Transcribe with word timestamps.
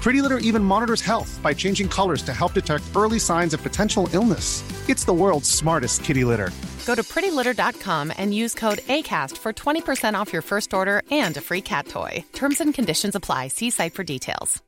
Pretty 0.00 0.22
Litter 0.22 0.38
even 0.38 0.64
monitors 0.64 1.02
health 1.02 1.38
by 1.42 1.52
changing 1.52 1.86
colors 1.86 2.22
to 2.22 2.32
help 2.32 2.54
detect 2.54 2.84
early 2.96 3.18
signs 3.18 3.52
of 3.52 3.62
potential 3.62 4.08
illness. 4.14 4.64
It's 4.88 5.04
the 5.04 5.12
world's 5.12 5.50
smartest 5.50 6.04
kitty 6.04 6.24
litter. 6.24 6.50
Go 6.86 6.94
to 6.94 7.02
prettylitter.com 7.02 8.12
and 8.16 8.32
use 8.32 8.54
code 8.54 8.78
ACAST 8.88 9.36
for 9.36 9.52
20% 9.52 10.14
off 10.14 10.32
your 10.32 10.42
first 10.42 10.72
order 10.72 11.02
and 11.10 11.36
a 11.36 11.40
free 11.40 11.60
cat 11.60 11.86
toy. 11.86 12.24
Terms 12.32 12.60
and 12.60 12.72
conditions 12.74 13.14
apply. 13.14 13.48
See 13.48 13.70
site 13.70 13.94
for 13.94 14.04
details. 14.04 14.62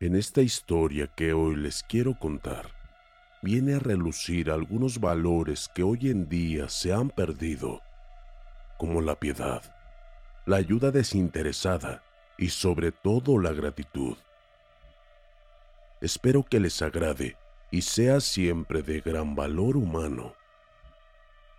En 0.00 0.14
esta 0.14 0.42
historia 0.42 1.08
que 1.16 1.32
hoy 1.32 1.56
les 1.56 1.82
quiero 1.82 2.14
contar, 2.14 2.70
viene 3.42 3.74
a 3.74 3.80
relucir 3.80 4.48
algunos 4.48 5.00
valores 5.00 5.68
que 5.74 5.82
hoy 5.82 6.08
en 6.08 6.28
día 6.28 6.68
se 6.68 6.92
han 6.92 7.10
perdido, 7.10 7.80
como 8.78 9.00
la 9.00 9.16
piedad, 9.16 9.60
la 10.48 10.56
ayuda 10.56 10.90
desinteresada 10.90 12.02
y 12.38 12.48
sobre 12.48 12.90
todo 12.90 13.38
la 13.38 13.52
gratitud. 13.52 14.16
Espero 16.00 16.42
que 16.42 16.58
les 16.58 16.80
agrade 16.80 17.36
y 17.70 17.82
sea 17.82 18.20
siempre 18.20 18.82
de 18.82 19.02
gran 19.02 19.36
valor 19.36 19.76
humano. 19.76 20.32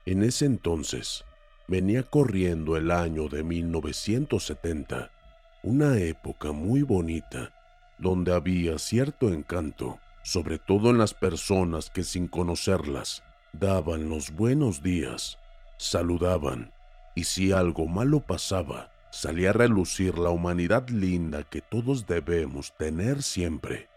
En 0.07 0.23
ese 0.23 0.47
entonces, 0.47 1.23
venía 1.67 2.01
corriendo 2.01 2.77
el 2.77 2.89
año 2.89 3.27
de 3.27 3.43
1970, 3.43 5.11
una 5.61 5.99
época 5.99 6.51
muy 6.51 6.81
bonita, 6.81 7.53
donde 7.99 8.33
había 8.33 8.79
cierto 8.79 9.29
encanto, 9.29 9.99
sobre 10.23 10.57
todo 10.57 10.89
en 10.89 10.97
las 10.97 11.13
personas 11.13 11.91
que 11.91 12.03
sin 12.03 12.27
conocerlas 12.27 13.21
daban 13.53 14.09
los 14.09 14.31
buenos 14.31 14.81
días, 14.81 15.37
saludaban, 15.77 16.71
y 17.15 17.23
si 17.23 17.51
algo 17.51 17.87
malo 17.87 18.19
pasaba, 18.19 18.91
salía 19.11 19.49
a 19.49 19.53
relucir 19.53 20.17
la 20.17 20.29
humanidad 20.29 20.87
linda 20.89 21.43
que 21.43 21.61
todos 21.61 22.05
debemos 22.07 22.75
tener 22.77 23.23
siempre. 23.23 23.89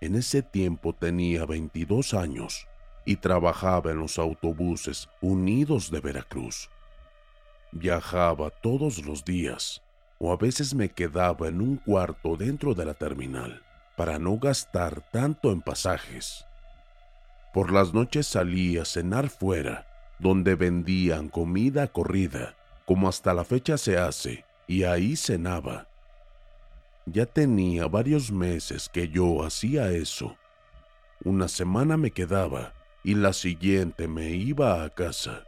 En 0.00 0.14
ese 0.16 0.42
tiempo 0.42 0.92
tenía 0.94 1.46
22 1.46 2.14
años 2.14 2.66
y 3.04 3.16
trabajaba 3.16 3.90
en 3.90 3.98
los 3.98 4.18
autobuses 4.18 5.08
unidos 5.20 5.90
de 5.90 6.00
Veracruz. 6.00 6.70
Viajaba 7.72 8.50
todos 8.50 9.04
los 9.04 9.24
días 9.24 9.82
o 10.18 10.32
a 10.32 10.36
veces 10.36 10.74
me 10.74 10.90
quedaba 10.90 11.48
en 11.48 11.60
un 11.60 11.76
cuarto 11.76 12.36
dentro 12.36 12.74
de 12.74 12.84
la 12.84 12.94
terminal 12.94 13.62
para 13.96 14.18
no 14.18 14.38
gastar 14.38 15.02
tanto 15.10 15.50
en 15.52 15.60
pasajes. 15.60 16.46
Por 17.52 17.72
las 17.72 17.94
noches 17.94 18.26
salía 18.26 18.82
a 18.82 18.84
cenar 18.84 19.28
fuera, 19.28 19.86
donde 20.18 20.54
vendían 20.54 21.28
comida 21.28 21.88
corrida, 21.88 22.56
como 22.86 23.08
hasta 23.08 23.34
la 23.34 23.44
fecha 23.44 23.78
se 23.78 23.98
hace, 23.98 24.44
y 24.66 24.84
ahí 24.84 25.16
cenaba. 25.16 25.88
Ya 27.06 27.26
tenía 27.26 27.86
varios 27.86 28.30
meses 28.30 28.88
que 28.88 29.08
yo 29.08 29.44
hacía 29.44 29.90
eso. 29.90 30.36
Una 31.24 31.48
semana 31.48 31.96
me 31.96 32.10
quedaba 32.10 32.72
y 33.02 33.14
la 33.14 33.32
siguiente 33.32 34.08
me 34.08 34.30
iba 34.30 34.82
a 34.82 34.90
casa. 34.90 35.44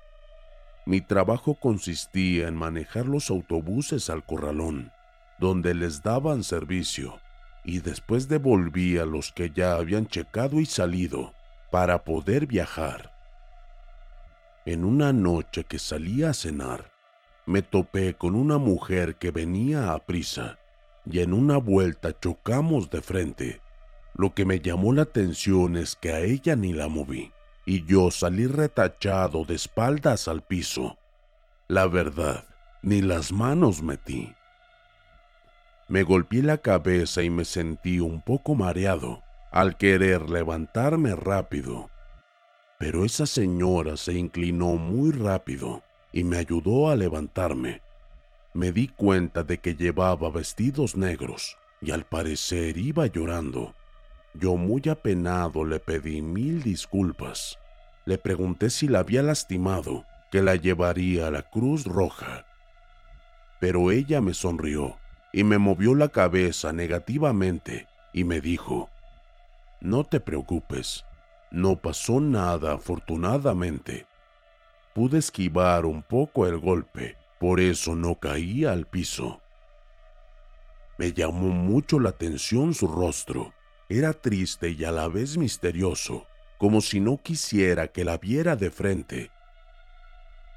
Mi 0.84 1.00
trabajo 1.00 1.54
consistía 1.54 2.47
en 2.47 2.54
manejar 2.54 3.06
los 3.06 3.31
autobuses 3.31 4.10
al 4.10 4.25
corralón, 4.25 4.93
donde 5.38 5.75
les 5.75 6.03
daban 6.03 6.44
servicio, 6.44 7.19
y 7.65 7.81
después 7.81 8.28
devolvía 8.28 9.03
a 9.03 9.06
los 9.06 9.33
que 9.33 9.50
ya 9.50 9.75
habían 9.75 10.06
checado 10.06 10.60
y 10.60 10.66
salido 10.66 11.33
para 11.71 12.04
poder 12.04 12.47
viajar. 12.47 13.16
En 14.66 14.84
una 14.84 15.12
noche 15.12 15.62
que 15.62 15.78
salía 15.78 16.31
a 16.31 16.34
cenar, 16.34 16.91
me 17.47 17.62
topé 17.62 18.15
con 18.15 18.34
una 18.34 18.59
mujer 18.59 19.15
que 19.15 19.31
venía 19.31 19.93
a 19.93 20.04
prisa 20.04 20.59
y 21.09 21.21
en 21.21 21.32
una 21.32 21.56
vuelta 21.59 22.19
chocamos 22.19 22.91
de 22.91 23.00
frente. 23.00 23.60
Lo 24.15 24.34
que 24.34 24.44
me 24.44 24.59
llamó 24.59 24.93
la 24.93 25.03
atención 25.03 25.77
es 25.77 25.94
que 25.94 26.10
a 26.10 26.19
ella 26.19 26.56
ni 26.56 26.72
la 26.72 26.88
moví 26.88 27.32
y 27.65 27.84
yo 27.84 28.10
salí 28.10 28.49
retachado 28.49 29.44
de 29.44 29.54
espaldas 29.54 30.27
al 30.27 30.43
piso. 30.43 30.98
La 31.69 31.87
verdad, 31.87 32.44
ni 32.83 33.03
las 33.03 33.31
manos 33.31 33.83
metí. 33.83 34.34
Me 35.87 36.03
golpeé 36.03 36.43
la 36.43 36.59
cabeza 36.59 37.22
y 37.22 37.31
me 37.31 37.44
sentí 37.44 38.00
un 38.00 38.21
poco 38.21 38.56
mareado 38.56 39.22
al 39.53 39.77
querer 39.77 40.28
levantarme 40.28 41.15
rápido. 41.15 41.88
Pero 42.78 43.04
esa 43.04 43.26
señora 43.26 43.97
se 43.97 44.12
inclinó 44.14 44.75
muy 44.76 45.12
rápido 45.12 45.82
y 46.12 46.25
me 46.25 46.37
ayudó 46.37 46.91
a 46.91 46.97
levantarme. 46.97 47.81
Me 48.53 48.72
di 48.72 48.88
cuenta 48.88 49.42
de 49.42 49.59
que 49.59 49.75
llevaba 49.75 50.31
vestidos 50.31 50.97
negros 50.97 51.56
y 51.81 51.91
al 51.91 52.04
parecer 52.04 52.76
iba 52.76 53.06
llorando. 53.06 53.75
Yo 54.34 54.56
muy 54.56 54.82
apenado 54.91 55.65
le 55.65 55.81
pedí 55.81 56.20
mil 56.20 56.62
disculpas. 56.62 57.59
Le 58.04 58.19
pregunté 58.19 58.70
si 58.70 58.88
la 58.88 59.00
había 59.00 59.22
lastimado, 59.22 60.04
que 60.31 60.42
la 60.42 60.54
llevaría 60.56 61.28
a 61.28 61.31
la 61.31 61.42
Cruz 61.42 61.84
Roja. 61.84 62.47
Pero 63.59 63.91
ella 63.91 64.20
me 64.20 64.34
sonrió 64.34 64.97
y 65.32 65.44
me 65.44 65.59
movió 65.59 65.94
la 65.94 66.09
cabeza 66.09 66.72
negativamente 66.72 67.88
y 68.12 68.25
me 68.25 68.41
dijo, 68.41 68.91
No 69.81 70.04
te 70.04 70.20
preocupes, 70.20 71.04
no 71.56 71.76
pasó 71.76 72.20
nada 72.20 72.74
afortunadamente. 72.74 74.06
Pude 74.94 75.18
esquivar 75.18 75.86
un 75.86 76.02
poco 76.02 76.46
el 76.46 76.58
golpe, 76.58 77.16
por 77.40 77.60
eso 77.60 77.94
no 77.94 78.16
caí 78.16 78.66
al 78.66 78.86
piso. 78.86 79.40
Me 80.98 81.14
llamó 81.14 81.48
mucho 81.48 81.98
la 81.98 82.10
atención 82.10 82.74
su 82.74 82.86
rostro. 82.86 83.54
Era 83.88 84.12
triste 84.12 84.70
y 84.70 84.84
a 84.84 84.92
la 84.92 85.08
vez 85.08 85.38
misterioso, 85.38 86.26
como 86.58 86.82
si 86.82 87.00
no 87.00 87.22
quisiera 87.22 87.88
que 87.88 88.04
la 88.04 88.18
viera 88.18 88.54
de 88.54 88.70
frente. 88.70 89.30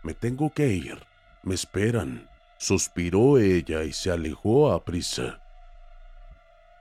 Me 0.04 0.14
tengo 0.14 0.50
que 0.54 0.68
ir, 0.68 1.02
me 1.44 1.56
esperan, 1.56 2.30
suspiró 2.58 3.38
ella 3.38 3.84
y 3.84 3.94
se 3.94 4.12
alejó 4.12 4.74
a 4.74 4.84
prisa. 4.84 5.42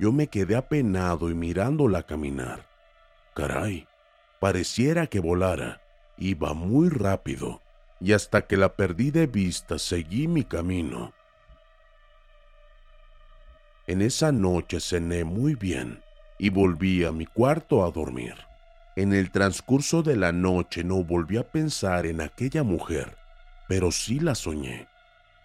Yo 0.00 0.10
me 0.10 0.26
quedé 0.26 0.56
apenado 0.56 1.30
y 1.30 1.34
mirándola 1.34 2.02
caminar. 2.02 2.66
Caray, 3.34 3.87
pareciera 4.38 5.06
que 5.06 5.20
volara, 5.20 5.80
iba 6.16 6.54
muy 6.54 6.88
rápido, 6.88 7.60
y 8.00 8.12
hasta 8.12 8.46
que 8.46 8.56
la 8.56 8.76
perdí 8.76 9.10
de 9.10 9.26
vista 9.26 9.78
seguí 9.78 10.28
mi 10.28 10.44
camino. 10.44 11.12
En 13.86 14.02
esa 14.02 14.32
noche 14.32 14.80
cené 14.80 15.24
muy 15.24 15.54
bien 15.54 16.02
y 16.38 16.50
volví 16.50 17.04
a 17.04 17.12
mi 17.12 17.26
cuarto 17.26 17.84
a 17.84 17.90
dormir. 17.90 18.34
En 18.96 19.12
el 19.12 19.30
transcurso 19.30 20.02
de 20.02 20.16
la 20.16 20.32
noche 20.32 20.84
no 20.84 21.02
volví 21.02 21.38
a 21.38 21.50
pensar 21.50 22.06
en 22.06 22.20
aquella 22.20 22.62
mujer, 22.62 23.16
pero 23.66 23.90
sí 23.90 24.20
la 24.20 24.34
soñé. 24.34 24.88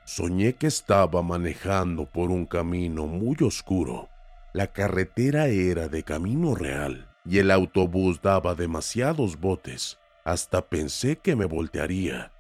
soñé 0.06 0.54
que 0.54 0.68
estaba 0.68 1.22
manejando 1.22 2.06
por 2.06 2.30
un 2.30 2.46
camino 2.46 3.08
muy 3.08 3.38
oscuro. 3.42 4.10
La 4.52 4.68
carretera 4.68 5.48
era 5.48 5.88
de 5.88 6.04
camino 6.04 6.56
real 6.56 7.13
y 7.26 7.40
el 7.40 7.52
autobús 7.52 8.22
daba 8.22 8.56
demasiados 8.56 9.40
botes. 9.40 10.00
Hasta 10.24 10.68
pensé 10.68 11.18
que 11.18 11.36
me 11.36 11.46
voltearía. 11.46 12.32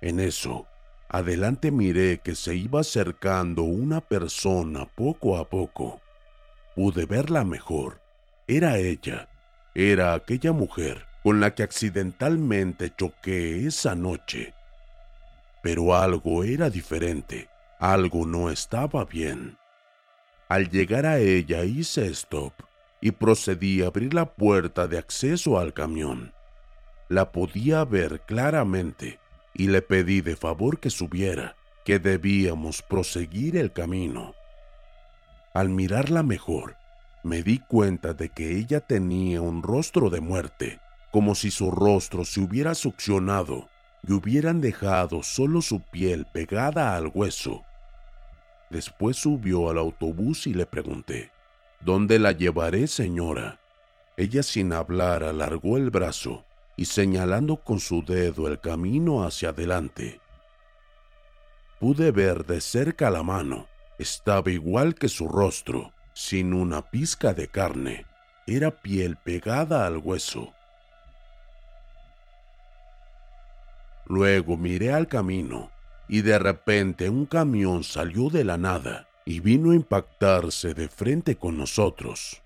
En 0.00 0.18
eso, 0.18 0.66
adelante 1.08 1.70
miré 1.70 2.20
que 2.20 2.34
se 2.34 2.54
iba 2.54 2.80
acercando 2.80 3.62
una 3.62 4.00
persona 4.00 4.86
poco 4.86 5.36
a 5.36 5.48
poco. 5.48 6.00
Pude 6.74 7.04
verla 7.04 7.44
mejor. 7.44 8.00
Era 8.46 8.78
ella. 8.78 9.28
Era 9.74 10.14
aquella 10.14 10.52
mujer 10.52 11.06
con 11.22 11.40
la 11.40 11.54
que 11.54 11.62
accidentalmente 11.62 12.94
choqué 12.96 13.66
esa 13.66 13.94
noche. 13.94 14.54
Pero 15.62 15.94
algo 15.94 16.44
era 16.44 16.70
diferente, 16.70 17.50
algo 17.78 18.24
no 18.24 18.50
estaba 18.50 19.04
bien. 19.04 19.58
Al 20.48 20.70
llegar 20.70 21.04
a 21.04 21.18
ella 21.18 21.64
hice 21.64 22.06
stop 22.06 22.54
y 23.00 23.12
procedí 23.12 23.82
a 23.82 23.88
abrir 23.88 24.14
la 24.14 24.26
puerta 24.26 24.86
de 24.86 24.98
acceso 24.98 25.58
al 25.58 25.72
camión. 25.72 26.32
La 27.08 27.32
podía 27.32 27.84
ver 27.84 28.20
claramente 28.26 29.18
y 29.54 29.68
le 29.68 29.82
pedí 29.82 30.20
de 30.20 30.36
favor 30.36 30.78
que 30.78 30.90
subiera, 30.90 31.56
que 31.84 31.98
debíamos 31.98 32.82
proseguir 32.82 33.56
el 33.56 33.72
camino. 33.72 34.34
Al 35.54 35.68
mirarla 35.68 36.22
mejor, 36.22 36.76
me 37.24 37.42
di 37.42 37.58
cuenta 37.58 38.14
de 38.14 38.28
que 38.28 38.56
ella 38.56 38.80
tenía 38.80 39.40
un 39.40 39.62
rostro 39.62 40.08
de 40.10 40.20
muerte 40.20 40.80
como 41.10 41.34
si 41.34 41.50
su 41.50 41.70
rostro 41.70 42.24
se 42.24 42.40
hubiera 42.40 42.74
succionado 42.74 43.68
y 44.06 44.12
hubieran 44.12 44.60
dejado 44.60 45.22
solo 45.22 45.60
su 45.60 45.80
piel 45.80 46.26
pegada 46.32 46.96
al 46.96 47.10
hueso. 47.12 47.64
Después 48.70 49.16
subió 49.16 49.68
al 49.70 49.78
autobús 49.78 50.46
y 50.46 50.54
le 50.54 50.66
pregunté, 50.66 51.32
¿Dónde 51.80 52.18
la 52.18 52.32
llevaré, 52.32 52.86
señora? 52.86 53.58
Ella 54.18 54.42
sin 54.42 54.74
hablar 54.74 55.24
alargó 55.24 55.78
el 55.78 55.88
brazo 55.88 56.44
y 56.76 56.84
señalando 56.84 57.56
con 57.56 57.80
su 57.80 58.04
dedo 58.04 58.48
el 58.48 58.60
camino 58.60 59.24
hacia 59.24 59.48
adelante. 59.48 60.20
Pude 61.78 62.10
ver 62.10 62.44
de 62.44 62.60
cerca 62.60 63.08
la 63.08 63.22
mano. 63.22 63.66
Estaba 63.98 64.50
igual 64.50 64.94
que 64.94 65.08
su 65.08 65.26
rostro, 65.28 65.92
sin 66.12 66.52
una 66.52 66.90
pizca 66.90 67.32
de 67.32 67.48
carne. 67.48 68.04
Era 68.46 68.82
piel 68.82 69.16
pegada 69.16 69.86
al 69.86 69.96
hueso. 69.98 70.52
Luego 74.04 74.58
miré 74.58 74.92
al 74.92 75.08
camino 75.08 75.70
y 76.08 76.22
de 76.22 76.38
repente 76.38 77.08
un 77.08 77.24
camión 77.24 77.84
salió 77.84 78.28
de 78.28 78.44
la 78.44 78.58
nada 78.58 79.09
y 79.24 79.40
vino 79.40 79.70
a 79.72 79.74
impactarse 79.74 80.74
de 80.74 80.88
frente 80.88 81.36
con 81.36 81.58
nosotros. 81.58 82.42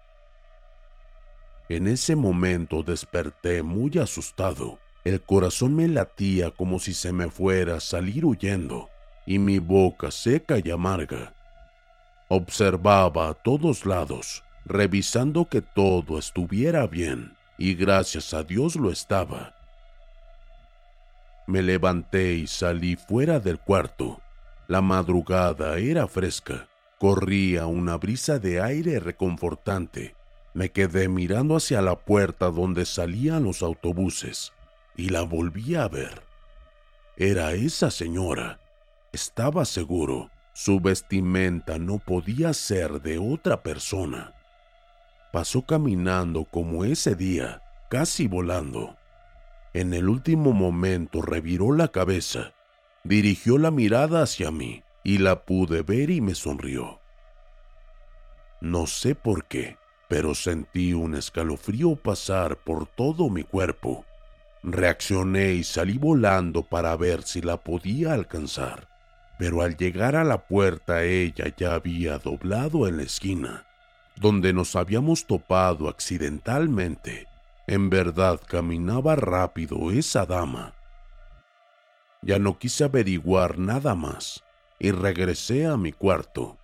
En 1.69 1.89
ese 1.89 2.15
momento 2.15 2.83
desperté 2.83 3.63
muy 3.63 3.99
asustado. 3.99 4.79
El 5.05 5.23
corazón 5.23 5.75
me 5.75 5.89
latía 5.89 6.51
como 6.51 6.79
si 6.79 6.95
se 6.95 7.13
me 7.13 7.31
fuera 7.31 7.77
a 7.77 7.81
salir 7.81 8.25
huyendo 8.25 8.91
y 9.27 9.39
mi 9.39 9.59
boca 9.59 10.11
seca 10.11 10.57
y 10.63 10.71
amarga. 10.71 11.35
Observaba 12.29 13.29
a 13.29 13.35
todos 13.35 13.87
lados, 13.87 14.45
revisando 14.65 15.49
que 15.49 15.63
todo 15.63 16.19
estuviera 16.19 16.87
bien, 16.87 17.37
y 17.59 17.75
gracias 17.75 18.35
a 18.35 18.43
Dios 18.43 18.77
lo 18.77 18.91
estaba. 18.91 19.55
Me 21.47 21.63
levanté 21.63 22.35
y 22.35 22.47
salí 22.47 22.97
fuera 22.97 23.41
del 23.41 23.59
cuarto. 23.59 24.21
La 24.67 24.81
madrugada 24.81 25.79
era 25.79 26.09
fresca. 26.09 26.69
Corría 26.99 27.67
una 27.67 27.97
brisa 27.97 28.39
de 28.39 28.63
aire 28.63 28.99
reconfortante. 28.99 30.15
Me 30.55 30.71
quedé 30.71 31.09
mirando 31.09 31.57
hacia 31.57 31.83
la 31.83 31.97
puerta 31.97 32.51
donde 32.51 32.87
salían 32.87 33.45
los 33.45 33.63
autobuses 33.63 34.53
y 34.97 35.11
la 35.11 35.23
volví 35.23 35.75
a 35.75 35.89
ver. 35.89 36.23
Era 37.17 37.53
esa 37.53 37.91
señora. 37.91 38.59
Estaba 39.13 39.65
seguro. 39.65 40.31
Su 40.55 40.81
vestimenta 40.81 41.79
no 41.79 41.99
podía 41.99 42.53
ser 42.55 43.03
de 43.03 43.19
otra 43.19 43.63
persona. 43.63 44.35
Pasó 45.33 45.63
caminando 45.63 46.45
como 46.45 46.85
ese 46.85 47.17
día, 47.17 47.61
casi 47.91 48.29
volando. 48.29 48.97
En 49.73 49.93
el 49.93 50.09
último 50.09 50.53
momento 50.53 51.23
reviró 51.23 51.73
la 51.73 51.89
cabeza, 51.89 52.53
dirigió 53.05 53.59
la 53.59 53.71
mirada 53.71 54.23
hacia 54.23 54.51
mí 54.51 54.83
y 55.03 55.19
la 55.19 55.45
pude 55.45 55.83
ver 55.83 56.11
y 56.11 56.21
me 56.21 56.35
sonrió. 56.35 57.01
No 58.61 58.87
sé 58.87 59.15
por 59.15 59.45
qué, 59.45 59.77
pero 60.09 60.35
sentí 60.35 60.93
un 60.95 61.15
escalofrío 61.15 61.97
pasar 61.97 62.57
por 62.57 62.87
todo 62.87 63.29
mi 63.29 63.45
cuerpo. 63.45 64.05
Reaccioné 64.63 65.53
y 65.53 65.65
salí 65.65 65.99
volando 65.99 66.63
para 66.63 66.97
ver 66.97 67.23
si 67.23 67.43
la 67.43 67.59
podía 67.59 68.15
alcanzar, 68.15 68.89
pero 69.39 69.61
al 69.61 69.77
llegar 69.77 70.17
a 70.17 70.25
la 70.25 70.47
puerta 70.47 71.05
ella 71.05 71.55
ya 71.57 71.75
había 71.75 72.19
doblado 72.19 72.89
en 72.89 72.97
la 72.97 73.03
esquina, 73.03 73.67
donde 74.17 74.53
nos 74.55 74.75
habíamos 74.75 75.27
topado 75.27 75.89
accidentalmente 75.89 77.29
en 77.67 77.89
verdad 77.89 78.41
caminaba 78.47 79.17
rápido 79.17 79.91
esa 79.91 80.27
dama. 80.27 80.74
Ya 82.25 82.39
no 82.39 82.59
quise 82.59 82.85
averiguar 82.85 83.59
nada 83.59 83.95
más 83.95 84.43
y 84.79 84.91
regresé 84.91 85.67
a 85.67 85.77
mi 85.77 85.93
cuarto. 85.93 86.57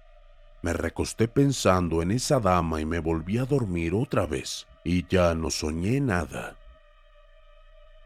Me 0.63 0.73
recosté 0.73 1.29
pensando 1.29 2.03
en 2.03 2.11
esa 2.11 2.41
dama 2.41 2.81
y 2.81 2.87
me 2.87 2.99
volví 2.99 3.39
a 3.39 3.45
dormir 3.45 3.95
otra 3.95 4.27
vez 4.27 4.67
y 4.85 5.07
ya 5.09 5.35
no 5.35 5.51
soñé 5.51 6.01
nada. 6.01 6.57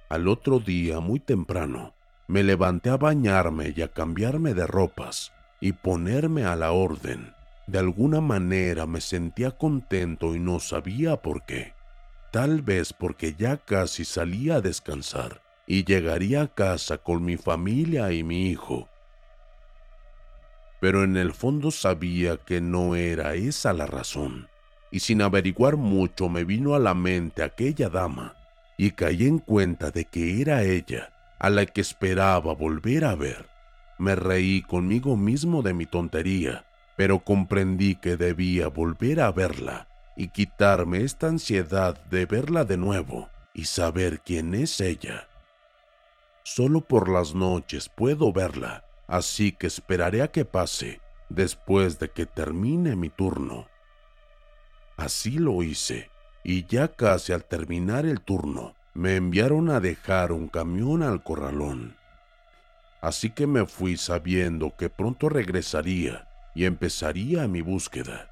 Al 0.09 0.29
otro 0.29 0.59
día, 0.59 1.01
muy 1.01 1.21
temprano, 1.21 1.95
me 2.27 2.43
levanté 2.43 2.91
a 2.91 2.97
bañarme 2.97 3.73
y 3.77 3.83
a 3.83 3.89
cambiarme 3.89 4.55
de 4.55 4.67
ropas 4.67 5.33
y 5.61 5.73
ponerme 5.73 6.45
a 6.45 6.57
la 6.57 6.73
orden. 6.73 7.35
De 7.67 7.79
alguna 7.79 8.21
manera 8.21 8.87
me 8.87 9.01
sentía 9.01 9.53
contento 9.53 10.35
y 10.35 10.41
no 10.41 10.61
sabía 10.61 11.23
por 11.23 11.45
qué 11.45 11.73
tal 12.35 12.63
vez 12.63 12.93
porque 12.93 13.37
ya 13.39 13.59
casi 13.59 14.05
salía 14.05 14.57
a 14.57 14.61
descansar 14.61 15.44
y 15.67 15.85
llegaría 15.85 16.43
a 16.43 16.49
casa 16.49 16.99
con 16.99 17.25
mi 17.25 17.37
familia 17.37 18.13
y 18.13 18.23
mi 18.23 18.49
hijo. 18.49 18.89
Pero 20.81 21.05
en 21.05 21.17
el 21.17 21.33
fondo 21.33 21.71
sabía 21.71 22.37
que 22.37 22.61
no 22.61 22.95
era 22.95 23.35
esa 23.35 23.73
la 23.73 23.87
razón, 23.87 24.49
y 24.91 25.01
sin 25.01 25.23
averiguar 25.23 25.77
mucho 25.77 26.29
me 26.29 26.45
vino 26.45 26.75
a 26.75 26.79
la 26.79 26.95
mente 26.95 27.43
aquella 27.43 27.89
dama, 27.89 28.35
y 28.77 28.91
caí 28.91 29.27
en 29.27 29.39
cuenta 29.39 29.91
de 29.91 30.05
que 30.05 30.41
era 30.41 30.63
ella 30.63 31.13
a 31.39 31.51
la 31.51 31.67
que 31.67 31.81
esperaba 31.81 32.55
volver 32.55 33.05
a 33.05 33.15
ver. 33.15 33.49
Me 33.99 34.15
reí 34.15 34.63
conmigo 34.63 35.17
mismo 35.17 35.63
de 35.63 35.75
mi 35.75 35.87
tontería, 35.87 36.65
pero 36.97 37.21
comprendí 37.21 37.97
que 37.97 38.17
debía 38.17 38.69
volver 38.69 39.21
a 39.21 39.31
verla 39.33 39.89
y 40.17 40.29
quitarme 40.29 41.03
esta 41.03 41.29
ansiedad 41.29 42.03
de 42.07 42.27
verla 42.27 42.65
de 42.65 42.77
nuevo 42.77 43.29
y 43.53 43.65
saber 43.65 44.21
quién 44.21 44.55
es 44.55 44.81
ella. 44.81 45.29
Solo 46.47 46.83
por 46.83 47.09
las 47.09 47.35
noches 47.35 47.89
puedo 47.89 48.31
verla, 48.31 48.85
así 49.07 49.51
que 49.51 49.67
esperaré 49.67 50.21
a 50.21 50.29
que 50.29 50.45
pase 50.45 51.01
después 51.31 51.99
de 51.99 52.11
que 52.11 52.27
termine 52.27 52.97
mi 52.97 53.09
turno. 53.09 53.67
Así 54.99 55.39
lo 55.39 55.63
hice, 55.63 56.11
y 56.45 56.67
ya 56.67 56.89
casi 56.89 57.33
al 57.33 57.45
terminar 57.45 58.05
el 58.05 58.21
turno, 58.21 58.75
me 58.93 59.17
enviaron 59.17 59.71
a 59.71 59.81
dejar 59.81 60.33
un 60.33 60.49
camión 60.49 61.03
al 61.03 61.23
corralón. 61.23 61.97
Así 63.01 63.31
que 63.31 63.47
me 63.47 63.65
fui 63.65 63.97
sabiendo 63.97 64.77
que 64.77 64.91
pronto 64.91 65.31
regresaría 65.31 66.29
y 66.55 66.67
empezaría 66.67 67.49
mi 67.49 67.63
búsqueda. 67.63 68.31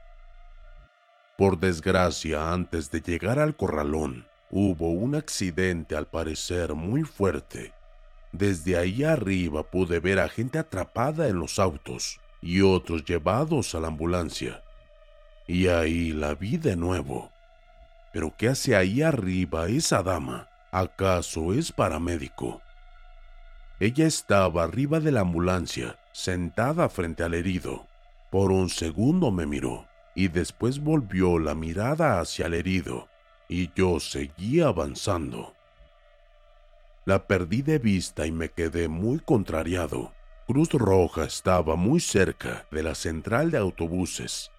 Por 1.38 1.58
desgracia, 1.58 2.52
antes 2.52 2.90
de 2.90 3.00
llegar 3.00 3.38
al 3.38 3.56
corralón, 3.56 4.26
hubo 4.50 4.90
un 4.90 5.14
accidente 5.14 5.96
al 5.96 6.06
parecer 6.06 6.74
muy 6.74 7.04
fuerte. 7.04 7.72
Desde 8.32 8.76
ahí 8.76 9.04
arriba 9.04 9.62
pude 9.62 10.00
ver 10.00 10.18
a 10.18 10.28
gente 10.28 10.58
atrapada 10.58 11.28
en 11.28 11.38
los 11.38 11.58
autos 11.58 12.20
y 12.40 12.62
otros 12.62 13.04
llevados 13.04 13.74
a 13.74 13.80
la 13.80 13.88
ambulancia. 13.88 14.62
Y 15.46 15.68
ahí 15.68 16.12
la 16.12 16.34
vi 16.34 16.56
de 16.56 16.76
nuevo. 16.76 17.30
Pero 18.12 18.34
¿qué 18.36 18.48
hace 18.48 18.74
ahí 18.74 19.02
arriba 19.02 19.68
esa 19.68 20.02
dama? 20.02 20.48
¿Acaso 20.70 21.52
es 21.52 21.72
paramédico? 21.72 22.62
Ella 23.78 24.06
estaba 24.06 24.64
arriba 24.64 25.00
de 25.00 25.12
la 25.12 25.20
ambulancia, 25.20 25.98
sentada 26.12 26.88
frente 26.88 27.22
al 27.22 27.34
herido. 27.34 27.86
Por 28.30 28.50
un 28.50 28.70
segundo 28.70 29.30
me 29.30 29.44
miró 29.46 29.86
y 30.14 30.28
después 30.28 30.80
volvió 30.80 31.38
la 31.38 31.54
mirada 31.54 32.20
hacia 32.20 32.46
el 32.46 32.54
herido, 32.54 33.08
y 33.48 33.70
yo 33.74 33.98
seguí 34.00 34.60
avanzando. 34.60 35.54
La 37.04 37.26
perdí 37.26 37.62
de 37.62 37.78
vista 37.78 38.26
y 38.26 38.32
me 38.32 38.50
quedé 38.50 38.86
muy 38.86 39.18
contrariado. 39.18 40.12
Cruz 40.46 40.70
Roja 40.70 41.24
estaba 41.24 41.74
muy 41.74 41.98
cerca 41.98 42.66
de 42.70 42.84
la 42.84 42.94
central 42.94 43.50
de 43.50 43.58
autobuses. 43.58 44.52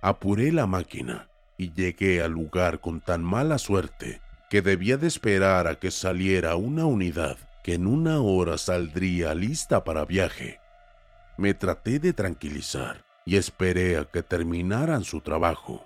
Apuré 0.00 0.52
la 0.52 0.66
máquina 0.66 1.28
y 1.58 1.72
llegué 1.72 2.22
al 2.22 2.32
lugar 2.32 2.80
con 2.80 3.00
tan 3.00 3.24
mala 3.24 3.58
suerte 3.58 4.20
que 4.48 4.62
debía 4.62 4.96
de 4.96 5.08
esperar 5.08 5.66
a 5.66 5.76
que 5.76 5.90
saliera 5.90 6.54
una 6.54 6.86
unidad 6.86 7.36
que 7.64 7.74
en 7.74 7.86
una 7.86 8.20
hora 8.20 8.58
saldría 8.58 9.34
lista 9.34 9.82
para 9.82 10.04
viaje. 10.04 10.60
Me 11.36 11.54
traté 11.54 11.98
de 11.98 12.12
tranquilizar 12.12 13.04
y 13.24 13.36
esperé 13.36 13.96
a 13.98 14.04
que 14.04 14.22
terminaran 14.22 15.02
su 15.02 15.20
trabajo. 15.20 15.84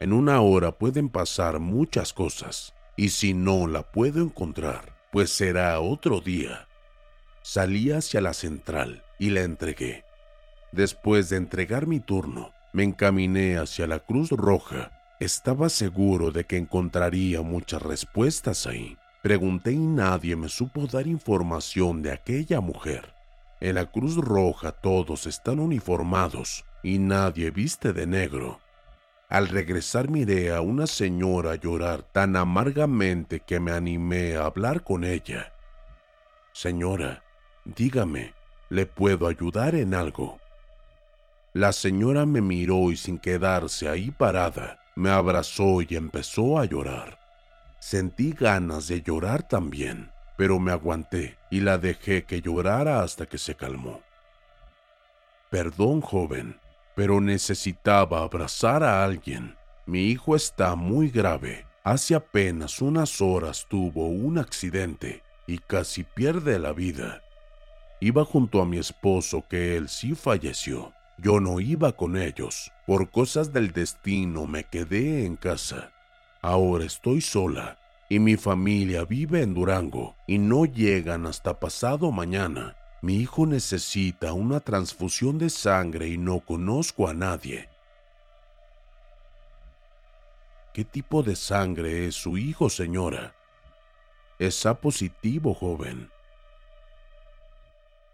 En 0.00 0.12
una 0.12 0.40
hora 0.40 0.72
pueden 0.72 1.08
pasar 1.08 1.60
muchas 1.60 2.12
cosas 2.12 2.74
y 2.96 3.10
si 3.10 3.32
no 3.32 3.66
la 3.66 3.82
puedo 3.82 4.22
encontrar, 4.22 4.99
pues 5.10 5.30
será 5.30 5.80
otro 5.80 6.20
día. 6.20 6.68
Salí 7.42 7.90
hacia 7.90 8.20
la 8.20 8.32
central 8.32 9.02
y 9.18 9.30
la 9.30 9.40
entregué. 9.42 10.04
Después 10.72 11.28
de 11.30 11.36
entregar 11.36 11.86
mi 11.86 12.00
turno, 12.00 12.52
me 12.72 12.84
encaminé 12.84 13.58
hacia 13.58 13.86
la 13.86 13.98
Cruz 13.98 14.30
Roja. 14.30 14.92
Estaba 15.18 15.68
seguro 15.68 16.30
de 16.30 16.44
que 16.44 16.56
encontraría 16.56 17.42
muchas 17.42 17.82
respuestas 17.82 18.66
ahí. 18.66 18.96
Pregunté 19.22 19.72
y 19.72 19.78
nadie 19.78 20.36
me 20.36 20.48
supo 20.48 20.86
dar 20.86 21.06
información 21.06 22.02
de 22.02 22.12
aquella 22.12 22.60
mujer. 22.60 23.12
En 23.60 23.74
la 23.74 23.86
Cruz 23.86 24.16
Roja 24.16 24.72
todos 24.72 25.26
están 25.26 25.58
uniformados 25.58 26.64
y 26.82 26.98
nadie 26.98 27.50
viste 27.50 27.92
de 27.92 28.06
negro. 28.06 28.60
Al 29.30 29.46
regresar 29.46 30.10
miré 30.10 30.52
a 30.52 30.60
una 30.60 30.88
señora 30.88 31.54
llorar 31.54 32.02
tan 32.02 32.34
amargamente 32.34 33.38
que 33.38 33.60
me 33.60 33.70
animé 33.70 34.34
a 34.34 34.46
hablar 34.46 34.82
con 34.82 35.04
ella. 35.04 35.52
Señora, 36.52 37.22
dígame, 37.64 38.34
¿le 38.70 38.86
puedo 38.86 39.28
ayudar 39.28 39.76
en 39.76 39.94
algo? 39.94 40.40
La 41.52 41.72
señora 41.72 42.26
me 42.26 42.40
miró 42.40 42.90
y 42.90 42.96
sin 42.96 43.20
quedarse 43.20 43.88
ahí 43.88 44.10
parada, 44.10 44.80
me 44.96 45.10
abrazó 45.10 45.80
y 45.80 45.94
empezó 45.94 46.58
a 46.58 46.64
llorar. 46.64 47.20
Sentí 47.78 48.32
ganas 48.32 48.88
de 48.88 49.00
llorar 49.00 49.46
también, 49.46 50.10
pero 50.36 50.58
me 50.58 50.72
aguanté 50.72 51.38
y 51.50 51.60
la 51.60 51.78
dejé 51.78 52.24
que 52.24 52.42
llorara 52.42 53.04
hasta 53.04 53.26
que 53.26 53.38
se 53.38 53.54
calmó. 53.54 54.02
Perdón, 55.50 56.00
joven, 56.00 56.58
pero 57.00 57.18
necesitaba 57.18 58.20
abrazar 58.20 58.82
a 58.82 59.02
alguien. 59.02 59.56
Mi 59.86 60.08
hijo 60.10 60.36
está 60.36 60.74
muy 60.74 61.08
grave. 61.08 61.64
Hace 61.82 62.14
apenas 62.14 62.82
unas 62.82 63.22
horas 63.22 63.66
tuvo 63.70 64.08
un 64.08 64.36
accidente 64.36 65.22
y 65.46 65.56
casi 65.56 66.04
pierde 66.04 66.58
la 66.58 66.74
vida. 66.74 67.22
Iba 68.00 68.26
junto 68.26 68.60
a 68.60 68.66
mi 68.66 68.76
esposo 68.76 69.46
que 69.48 69.78
él 69.78 69.88
sí 69.88 70.14
falleció. 70.14 70.92
Yo 71.16 71.40
no 71.40 71.58
iba 71.60 71.92
con 71.92 72.18
ellos. 72.18 72.70
Por 72.86 73.10
cosas 73.10 73.50
del 73.50 73.72
destino 73.72 74.46
me 74.46 74.64
quedé 74.64 75.24
en 75.24 75.36
casa. 75.36 75.92
Ahora 76.42 76.84
estoy 76.84 77.22
sola 77.22 77.78
y 78.10 78.18
mi 78.18 78.36
familia 78.36 79.06
vive 79.06 79.40
en 79.40 79.54
Durango 79.54 80.16
y 80.26 80.36
no 80.36 80.66
llegan 80.66 81.24
hasta 81.24 81.60
pasado 81.60 82.12
mañana. 82.12 82.76
Mi 83.02 83.16
hijo 83.16 83.46
necesita 83.46 84.34
una 84.34 84.60
transfusión 84.60 85.38
de 85.38 85.48
sangre 85.48 86.08
y 86.08 86.18
no 86.18 86.40
conozco 86.40 87.08
a 87.08 87.14
nadie. 87.14 87.68
¿Qué 90.74 90.84
tipo 90.84 91.22
de 91.22 91.34
sangre 91.34 92.06
es 92.06 92.14
su 92.14 92.36
hijo, 92.36 92.68
señora? 92.68 93.34
Es 94.38 94.66
A 94.66 94.74
positivo, 94.74 95.54
joven. 95.54 96.10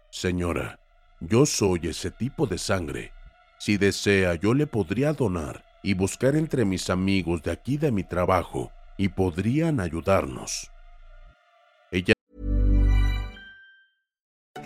Señora, 0.09 0.79
yo 1.19 1.45
soy 1.45 1.81
ese 1.83 2.09
tipo 2.09 2.47
de 2.47 2.57
sangre. 2.57 3.11
Si 3.59 3.77
desea, 3.77 4.35
yo 4.35 4.53
le 4.53 4.67
podría 4.67 5.13
donar 5.13 5.65
y 5.83 5.93
buscar 5.95 6.35
entre 6.35 6.63
mis 6.63 6.89
amigos 6.89 7.43
de 7.43 7.51
aquí 7.51 7.77
de 7.77 7.91
mi 7.91 8.03
trabajo 8.03 8.71
y 8.97 9.09
podrían 9.09 9.79
ayudarnos. 9.79 10.71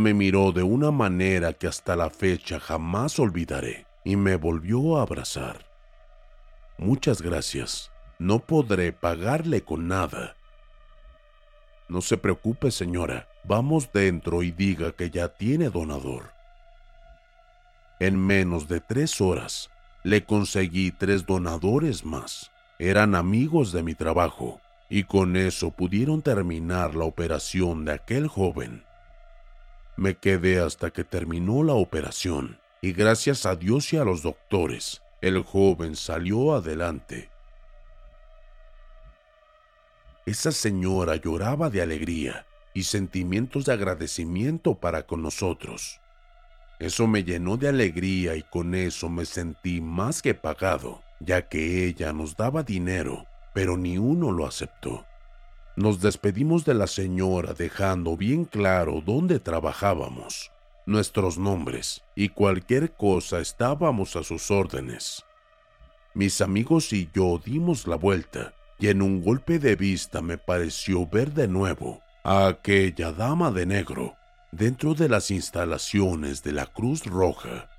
Me 0.00 0.14
miró 0.14 0.52
de 0.52 0.62
una 0.62 0.92
manera 0.92 1.52
que 1.54 1.66
hasta 1.66 1.96
la 1.96 2.08
fecha 2.08 2.60
jamás 2.60 3.18
olvidaré 3.18 3.84
y 4.04 4.14
me 4.14 4.36
volvió 4.36 4.96
a 4.96 5.02
abrazar. 5.02 5.66
Muchas 6.78 7.20
gracias. 7.20 7.90
No 8.20 8.38
podré 8.38 8.92
pagarle 8.92 9.62
con 9.62 9.88
nada. 9.88 10.36
No 11.88 12.00
se 12.00 12.16
preocupe, 12.16 12.70
señora. 12.70 13.26
Vamos 13.42 13.90
dentro 13.92 14.44
y 14.44 14.52
diga 14.52 14.92
que 14.92 15.10
ya 15.10 15.30
tiene 15.30 15.68
donador. 15.68 16.30
En 17.98 18.16
menos 18.16 18.68
de 18.68 18.80
tres 18.80 19.20
horas, 19.20 19.68
le 20.04 20.24
conseguí 20.24 20.92
tres 20.92 21.26
donadores 21.26 22.04
más. 22.04 22.52
Eran 22.78 23.16
amigos 23.16 23.72
de 23.72 23.82
mi 23.82 23.96
trabajo 23.96 24.60
y 24.88 25.02
con 25.02 25.36
eso 25.36 25.72
pudieron 25.72 26.22
terminar 26.22 26.94
la 26.94 27.04
operación 27.04 27.84
de 27.84 27.94
aquel 27.94 28.28
joven. 28.28 28.87
Me 29.98 30.14
quedé 30.14 30.60
hasta 30.60 30.92
que 30.92 31.02
terminó 31.02 31.64
la 31.64 31.72
operación 31.72 32.60
y 32.80 32.92
gracias 32.92 33.44
a 33.46 33.56
Dios 33.56 33.92
y 33.92 33.96
a 33.96 34.04
los 34.04 34.22
doctores, 34.22 35.02
el 35.20 35.42
joven 35.42 35.96
salió 35.96 36.54
adelante. 36.54 37.30
Esa 40.24 40.52
señora 40.52 41.16
lloraba 41.16 41.68
de 41.68 41.82
alegría 41.82 42.46
y 42.74 42.84
sentimientos 42.84 43.64
de 43.64 43.72
agradecimiento 43.72 44.76
para 44.76 45.04
con 45.04 45.20
nosotros. 45.20 46.00
Eso 46.78 47.08
me 47.08 47.24
llenó 47.24 47.56
de 47.56 47.68
alegría 47.68 48.36
y 48.36 48.44
con 48.44 48.76
eso 48.76 49.08
me 49.08 49.24
sentí 49.24 49.80
más 49.80 50.22
que 50.22 50.32
pagado, 50.32 51.02
ya 51.18 51.48
que 51.48 51.86
ella 51.86 52.12
nos 52.12 52.36
daba 52.36 52.62
dinero, 52.62 53.26
pero 53.52 53.76
ni 53.76 53.98
uno 53.98 54.30
lo 54.30 54.46
aceptó. 54.46 55.04
Nos 55.78 56.00
despedimos 56.00 56.64
de 56.64 56.74
la 56.74 56.88
señora 56.88 57.54
dejando 57.54 58.16
bien 58.16 58.46
claro 58.46 59.00
dónde 59.00 59.38
trabajábamos, 59.38 60.50
nuestros 60.86 61.38
nombres 61.38 62.02
y 62.16 62.30
cualquier 62.30 62.94
cosa 62.94 63.38
estábamos 63.38 64.16
a 64.16 64.24
sus 64.24 64.50
órdenes. 64.50 65.24
Mis 66.14 66.40
amigos 66.40 66.92
y 66.92 67.08
yo 67.14 67.38
dimos 67.38 67.86
la 67.86 67.94
vuelta 67.94 68.54
y 68.80 68.88
en 68.88 69.02
un 69.02 69.22
golpe 69.22 69.60
de 69.60 69.76
vista 69.76 70.20
me 70.20 70.36
pareció 70.36 71.06
ver 71.06 71.32
de 71.32 71.46
nuevo 71.46 72.00
a 72.24 72.48
aquella 72.48 73.12
dama 73.12 73.52
de 73.52 73.66
negro 73.66 74.16
dentro 74.50 74.94
de 74.94 75.08
las 75.08 75.30
instalaciones 75.30 76.42
de 76.42 76.50
la 76.50 76.66
Cruz 76.66 77.04
Roja. 77.04 77.70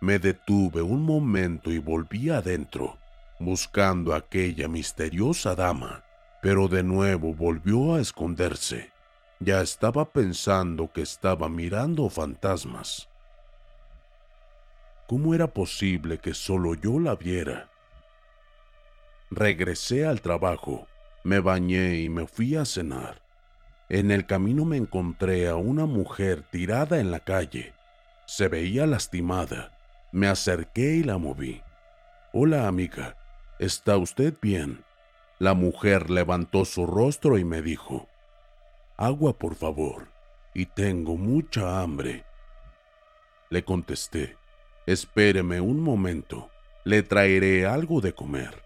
Me 0.00 0.18
detuve 0.18 0.82
un 0.82 1.04
momento 1.04 1.70
y 1.70 1.78
volví 1.78 2.30
adentro, 2.30 2.98
buscando 3.38 4.12
a 4.12 4.16
aquella 4.16 4.66
misteriosa 4.66 5.54
dama, 5.54 6.02
pero 6.40 6.68
de 6.68 6.82
nuevo 6.82 7.34
volvió 7.34 7.94
a 7.94 8.00
esconderse. 8.00 8.92
Ya 9.40 9.60
estaba 9.60 10.10
pensando 10.12 10.92
que 10.92 11.02
estaba 11.02 11.48
mirando 11.48 12.08
fantasmas. 12.10 13.08
¿Cómo 15.06 15.34
era 15.34 15.48
posible 15.48 16.18
que 16.18 16.34
solo 16.34 16.74
yo 16.74 17.00
la 17.00 17.16
viera? 17.16 17.68
Regresé 19.30 20.06
al 20.06 20.20
trabajo, 20.20 20.86
me 21.24 21.40
bañé 21.40 22.00
y 22.00 22.08
me 22.08 22.26
fui 22.26 22.56
a 22.56 22.64
cenar. 22.64 23.20
En 23.88 24.10
el 24.10 24.26
camino 24.26 24.64
me 24.64 24.76
encontré 24.76 25.48
a 25.48 25.56
una 25.56 25.84
mujer 25.84 26.44
tirada 26.50 27.00
en 27.00 27.10
la 27.10 27.20
calle. 27.20 27.74
Se 28.26 28.46
veía 28.48 28.86
lastimada. 28.86 29.76
Me 30.12 30.28
acerqué 30.28 30.94
y 30.94 31.02
la 31.02 31.18
moví. 31.18 31.62
Hola 32.32 32.68
amiga, 32.68 33.16
¿está 33.58 33.96
usted 33.96 34.34
bien? 34.40 34.84
La 35.40 35.54
mujer 35.54 36.10
levantó 36.10 36.66
su 36.66 36.84
rostro 36.84 37.38
y 37.38 37.44
me 37.44 37.62
dijo, 37.62 38.10
Agua 38.98 39.38
por 39.38 39.54
favor, 39.54 40.08
y 40.52 40.66
tengo 40.66 41.16
mucha 41.16 41.80
hambre. 41.80 42.26
Le 43.48 43.64
contesté, 43.64 44.36
Espéreme 44.84 45.62
un 45.62 45.80
momento, 45.80 46.50
le 46.84 47.02
traeré 47.02 47.64
algo 47.64 48.02
de 48.02 48.12
comer. 48.12 48.62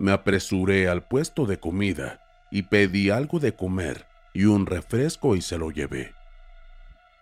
Me 0.00 0.10
apresuré 0.10 0.88
al 0.88 1.06
puesto 1.06 1.46
de 1.46 1.60
comida 1.60 2.20
y 2.50 2.62
pedí 2.62 3.10
algo 3.10 3.38
de 3.38 3.54
comer 3.54 4.08
y 4.34 4.46
un 4.46 4.66
refresco 4.66 5.36
y 5.36 5.42
se 5.42 5.58
lo 5.58 5.70
llevé. 5.70 6.12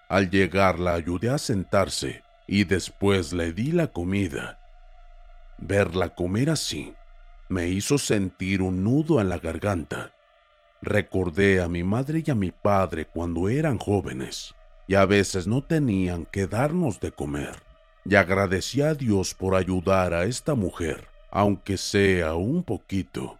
Al 0.09 0.31
llegar 0.31 0.79
la 0.79 0.95
ayudé 0.95 1.29
a 1.29 1.37
sentarse 1.37 2.25
y 2.47 2.65
después 2.65 3.35
le 3.35 3.53
di 3.53 3.73
la 3.73 3.89
comida. 3.89 4.59
Verla 5.59 6.15
comer 6.15 6.49
así 6.49 6.95
me 7.51 7.67
hizo 7.67 7.99
sentir 7.99 8.63
un 8.63 8.85
nudo 8.85 9.21
en 9.21 9.29
la 9.29 9.39
garganta. 9.39 10.15
Recordé 10.81 11.61
a 11.61 11.69
mi 11.69 11.83
madre 11.83 12.23
y 12.25 12.31
a 12.31 12.35
mi 12.37 12.53
padre 12.53 13.07
cuando 13.07 13.49
eran 13.49 13.77
jóvenes 13.77 14.55
y 14.87 14.95
a 14.95 15.05
veces 15.05 15.49
no 15.49 15.61
tenían 15.61 16.27
que 16.27 16.47
darnos 16.47 17.01
de 17.01 17.11
comer. 17.11 17.57
Y 18.05 18.15
agradecí 18.15 18.83
a 18.83 18.95
Dios 18.95 19.35
por 19.35 19.57
ayudar 19.57 20.15
a 20.15 20.25
esta 20.25 20.55
mujer, 20.55 21.09
aunque 21.31 21.77
sea 21.77 22.35
un 22.35 22.63
poquito. 22.63 23.37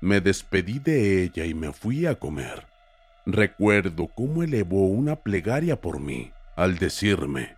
Me 0.00 0.20
despedí 0.20 0.78
de 0.78 1.24
ella 1.24 1.46
y 1.46 1.54
me 1.54 1.72
fui 1.72 2.06
a 2.06 2.14
comer. 2.14 2.66
Recuerdo 3.26 4.06
cómo 4.14 4.44
elevó 4.44 4.86
una 4.86 5.16
plegaria 5.16 5.80
por 5.80 5.98
mí 5.98 6.32
al 6.54 6.78
decirme, 6.78 7.56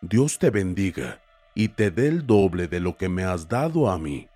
Dios 0.00 0.38
te 0.38 0.50
bendiga 0.50 1.20
y 1.54 1.68
te 1.68 1.90
dé 1.90 2.08
el 2.08 2.26
doble 2.26 2.68
de 2.68 2.80
lo 2.80 2.96
que 2.96 3.08
me 3.08 3.24
has 3.24 3.48
dado 3.48 3.90
a 3.90 3.98
mí. 3.98 4.28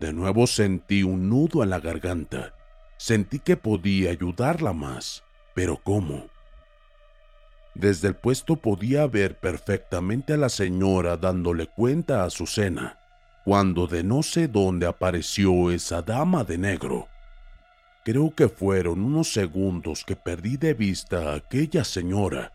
De 0.00 0.12
nuevo 0.12 0.46
sentí 0.46 1.02
un 1.02 1.28
nudo 1.28 1.62
en 1.62 1.70
la 1.70 1.80
garganta. 1.80 2.54
Sentí 2.96 3.38
que 3.38 3.56
podía 3.56 4.10
ayudarla 4.10 4.72
más, 4.72 5.24
pero 5.54 5.80
¿cómo? 5.82 6.26
Desde 7.74 8.08
el 8.08 8.14
puesto 8.14 8.56
podía 8.56 9.06
ver 9.06 9.38
perfectamente 9.38 10.32
a 10.34 10.36
la 10.36 10.48
señora 10.48 11.16
dándole 11.16 11.66
cuenta 11.66 12.24
a 12.24 12.30
su 12.30 12.46
cena, 12.46 12.98
cuando 13.44 13.86
de 13.86 14.04
no 14.04 14.22
sé 14.22 14.46
dónde 14.46 14.86
apareció 14.86 15.70
esa 15.70 16.00
dama 16.02 16.44
de 16.44 16.56
negro. 16.58 17.08
Creo 18.04 18.34
que 18.34 18.48
fueron 18.48 19.02
unos 19.02 19.32
segundos 19.32 20.04
que 20.04 20.14
perdí 20.14 20.56
de 20.56 20.74
vista 20.74 21.32
a 21.32 21.34
aquella 21.36 21.84
señora, 21.84 22.52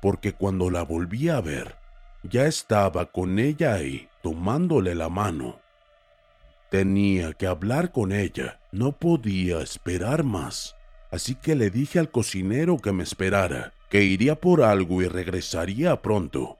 porque 0.00 0.32
cuando 0.32 0.70
la 0.70 0.82
volví 0.82 1.28
a 1.28 1.40
ver, 1.40 1.81
ya 2.22 2.46
estaba 2.46 3.06
con 3.06 3.38
ella 3.38 3.74
ahí, 3.74 4.08
tomándole 4.22 4.94
la 4.94 5.08
mano. 5.08 5.60
Tenía 6.70 7.32
que 7.32 7.46
hablar 7.46 7.92
con 7.92 8.12
ella, 8.12 8.60
no 8.70 8.92
podía 8.92 9.60
esperar 9.60 10.22
más, 10.22 10.76
así 11.10 11.34
que 11.34 11.54
le 11.54 11.70
dije 11.70 11.98
al 11.98 12.10
cocinero 12.10 12.78
que 12.78 12.92
me 12.92 13.02
esperara, 13.02 13.72
que 13.90 14.02
iría 14.02 14.36
por 14.36 14.62
algo 14.62 15.02
y 15.02 15.08
regresaría 15.08 16.00
pronto. 16.00 16.58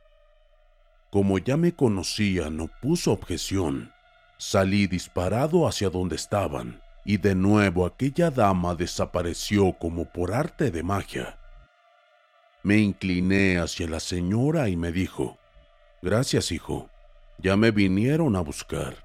Como 1.11 1.38
ya 1.38 1.57
me 1.57 1.73
conocía, 1.73 2.50
no 2.50 2.69
puso 2.81 3.12
objeción. 3.12 3.92
Salí 4.38 4.87
disparado 4.87 5.69
hacia 5.69 5.88
donde 5.88 6.16
estaban, 6.16 6.83
y 7.04 7.19
de 7.19 7.35
nuevo 7.35 7.87
aquella 7.87 8.31
dama 8.31 8.75
desapareció 8.75 9.73
como 9.75 10.07
por 10.07 10.33
arte 10.33 10.71
de 10.71 10.83
magia. 10.83 11.38
Me 12.62 12.78
incliné 12.78 13.59
hacia 13.59 13.88
la 13.88 14.00
señora 14.00 14.69
y 14.69 14.76
me 14.76 14.92
dijo, 14.92 15.38
Gracias, 16.02 16.50
hijo. 16.50 16.90
Ya 17.38 17.56
me 17.56 17.70
vinieron 17.70 18.34
a 18.34 18.40
buscar. 18.40 18.96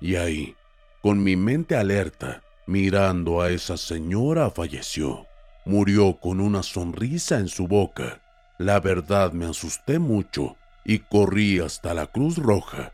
Y 0.00 0.16
ahí, 0.16 0.56
con 1.00 1.22
mi 1.22 1.36
mente 1.36 1.76
alerta, 1.76 2.42
mirando 2.66 3.40
a 3.40 3.50
esa 3.50 3.76
señora, 3.76 4.50
falleció. 4.50 5.28
Murió 5.64 6.18
con 6.18 6.40
una 6.40 6.64
sonrisa 6.64 7.38
en 7.38 7.46
su 7.46 7.68
boca. 7.68 8.20
La 8.58 8.80
verdad 8.80 9.32
me 9.32 9.46
asusté 9.46 10.00
mucho 10.00 10.56
y 10.84 10.98
corrí 10.98 11.60
hasta 11.60 11.94
la 11.94 12.08
Cruz 12.08 12.36
Roja. 12.36 12.92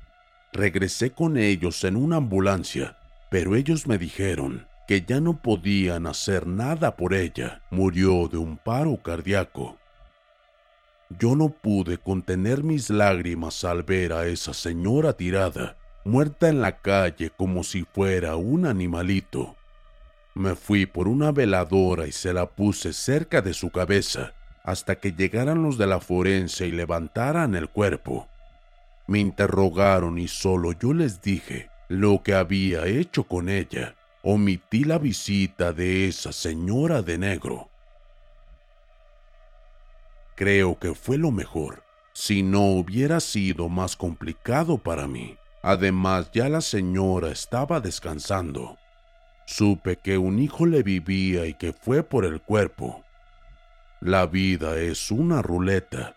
Regresé 0.52 1.12
con 1.12 1.38
ellos 1.38 1.82
en 1.84 1.96
una 1.96 2.16
ambulancia, 2.16 2.98
pero 3.30 3.56
ellos 3.56 3.86
me 3.86 3.96
dijeron 3.96 4.66
que 4.86 5.00
ya 5.00 5.20
no 5.20 5.40
podían 5.40 6.06
hacer 6.06 6.46
nada 6.46 6.94
por 6.96 7.14
ella. 7.14 7.62
Murió 7.70 8.28
de 8.28 8.36
un 8.36 8.58
paro 8.58 8.98
cardíaco. 9.02 9.77
Yo 11.10 11.34
no 11.36 11.48
pude 11.48 11.96
contener 11.96 12.62
mis 12.62 12.90
lágrimas 12.90 13.64
al 13.64 13.82
ver 13.82 14.12
a 14.12 14.26
esa 14.26 14.52
señora 14.52 15.14
tirada, 15.14 15.76
muerta 16.04 16.48
en 16.48 16.60
la 16.60 16.80
calle 16.80 17.30
como 17.30 17.64
si 17.64 17.84
fuera 17.84 18.36
un 18.36 18.66
animalito. 18.66 19.56
Me 20.34 20.54
fui 20.54 20.86
por 20.86 21.08
una 21.08 21.32
veladora 21.32 22.06
y 22.06 22.12
se 22.12 22.32
la 22.32 22.46
puse 22.46 22.92
cerca 22.92 23.40
de 23.40 23.54
su 23.54 23.70
cabeza 23.70 24.34
hasta 24.62 24.96
que 24.96 25.12
llegaran 25.12 25.62
los 25.62 25.78
de 25.78 25.86
la 25.86 25.98
forense 25.98 26.66
y 26.66 26.72
levantaran 26.72 27.54
el 27.54 27.70
cuerpo. 27.70 28.28
Me 29.06 29.18
interrogaron 29.18 30.18
y 30.18 30.28
solo 30.28 30.72
yo 30.72 30.92
les 30.92 31.22
dije 31.22 31.70
lo 31.88 32.22
que 32.22 32.34
había 32.34 32.86
hecho 32.86 33.24
con 33.24 33.48
ella. 33.48 33.94
Omití 34.22 34.84
la 34.84 34.98
visita 34.98 35.72
de 35.72 36.06
esa 36.06 36.32
señora 36.32 37.00
de 37.00 37.16
negro. 37.16 37.67
Creo 40.38 40.78
que 40.78 40.94
fue 40.94 41.18
lo 41.18 41.32
mejor, 41.32 41.82
si 42.12 42.44
no 42.44 42.60
hubiera 42.66 43.18
sido 43.18 43.68
más 43.68 43.96
complicado 43.96 44.78
para 44.78 45.08
mí. 45.08 45.36
Además, 45.64 46.30
ya 46.32 46.48
la 46.48 46.60
señora 46.60 47.32
estaba 47.32 47.80
descansando. 47.80 48.78
Supe 49.46 49.96
que 49.96 50.16
un 50.16 50.38
hijo 50.38 50.64
le 50.64 50.84
vivía 50.84 51.46
y 51.46 51.54
que 51.54 51.72
fue 51.72 52.04
por 52.04 52.24
el 52.24 52.40
cuerpo. 52.40 53.02
La 54.00 54.26
vida 54.26 54.78
es 54.78 55.10
una 55.10 55.42
ruleta, 55.42 56.14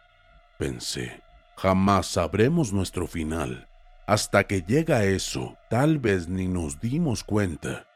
pensé. 0.60 1.24
Jamás 1.58 2.06
sabremos 2.06 2.72
nuestro 2.72 3.08
final. 3.08 3.68
Hasta 4.06 4.44
que 4.44 4.62
llega 4.62 5.04
eso, 5.04 5.58
tal 5.68 5.98
vez 5.98 6.28
ni 6.28 6.48
nos 6.48 6.80
dimos 6.80 7.24
cuenta. 7.24 7.88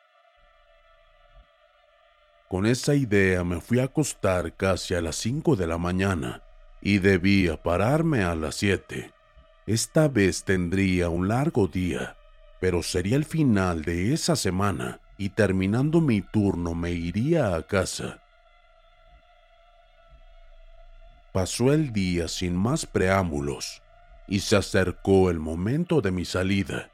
Con 2.48 2.68
esa 2.68 2.94
idea 2.94 3.44
me 3.44 3.60
fui 3.60 3.80
a 3.80 3.86
acostar 3.86 4.54
casi 4.54 4.94
a 4.94 5.02
las 5.02 5.16
5 5.16 5.56
de 5.56 5.66
la 5.66 5.80
mañana 5.80 6.44
y 6.80 7.00
debía 7.00 7.62
pararme 7.62 8.24
a 8.24 8.36
las 8.36 8.56
7. 8.56 9.12
Esta 9.66 10.08
vez 10.08 10.44
tendría 10.44 11.10
un 11.10 11.28
largo 11.28 11.68
día, 11.68 12.16
pero 12.60 12.84
sería 12.84 13.16
el 13.16 13.26
final 13.26 13.82
de 13.82 14.14
esa 14.14 14.36
semana 14.36 15.00
y 15.18 15.30
terminando 15.30 16.02
mi 16.02 16.22
turno 16.22 16.76
me 16.76 16.92
iría 16.92 17.56
a 17.56 17.64
casa. 17.64 18.22
Pasó 21.32 21.74
el 21.74 21.92
día 21.92 22.28
sin 22.28 22.56
más 22.56 22.86
preámbulos 22.86 23.82
y 24.28 24.42
se 24.42 24.56
acercó 24.56 25.32
el 25.32 25.40
momento 25.40 26.00
de 26.00 26.12
mi 26.12 26.26
salida. 26.26 26.92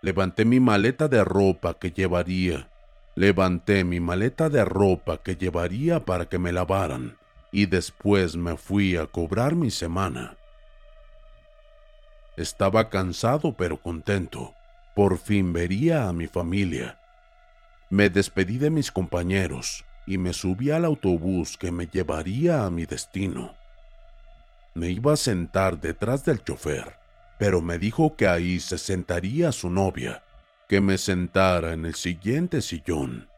Levanté 0.00 0.44
mi 0.44 0.60
maleta 0.60 1.08
de 1.08 1.24
ropa 1.24 1.74
que 1.74 1.90
llevaría 1.90 2.69
Levanté 3.20 3.84
mi 3.84 4.00
maleta 4.00 4.48
de 4.48 4.64
ropa 4.64 5.18
que 5.18 5.36
llevaría 5.36 6.06
para 6.06 6.24
que 6.30 6.38
me 6.38 6.52
lavaran 6.52 7.18
y 7.52 7.66
después 7.66 8.34
me 8.34 8.56
fui 8.56 8.96
a 8.96 9.04
cobrar 9.04 9.54
mi 9.54 9.70
semana. 9.70 10.38
Estaba 12.38 12.88
cansado 12.88 13.54
pero 13.58 13.76
contento. 13.76 14.54
Por 14.96 15.18
fin 15.18 15.52
vería 15.52 16.08
a 16.08 16.14
mi 16.14 16.28
familia. 16.28 16.98
Me 17.90 18.08
despedí 18.08 18.56
de 18.56 18.70
mis 18.70 18.90
compañeros 18.90 19.84
y 20.06 20.16
me 20.16 20.32
subí 20.32 20.70
al 20.70 20.86
autobús 20.86 21.58
que 21.58 21.70
me 21.70 21.88
llevaría 21.88 22.64
a 22.64 22.70
mi 22.70 22.86
destino. 22.86 23.54
Me 24.72 24.88
iba 24.88 25.12
a 25.12 25.18
sentar 25.18 25.78
detrás 25.78 26.24
del 26.24 26.42
chofer, 26.42 26.96
pero 27.38 27.60
me 27.60 27.78
dijo 27.78 28.16
que 28.16 28.26
ahí 28.26 28.60
se 28.60 28.78
sentaría 28.78 29.52
su 29.52 29.68
novia 29.68 30.22
que 30.70 30.80
me 30.80 30.98
sentara 30.98 31.72
en 31.72 31.84
el 31.84 31.96
siguiente 31.96 32.62
sillón. 32.62 33.28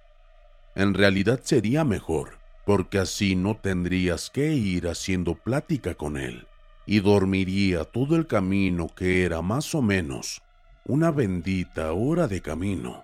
En 0.74 0.92
realidad 0.92 1.40
sería 1.42 1.82
mejor, 1.82 2.36
porque 2.66 2.98
así 2.98 3.36
no 3.36 3.56
tendrías 3.56 4.28
que 4.28 4.52
ir 4.52 4.86
haciendo 4.86 5.34
plática 5.36 5.94
con 5.94 6.18
él, 6.18 6.46
y 6.84 7.00
dormiría 7.00 7.84
todo 7.84 8.16
el 8.16 8.26
camino 8.26 8.88
que 8.94 9.24
era 9.24 9.40
más 9.40 9.74
o 9.74 9.80
menos 9.80 10.42
una 10.84 11.10
bendita 11.10 11.94
hora 11.94 12.28
de 12.28 12.42
camino. 12.42 13.02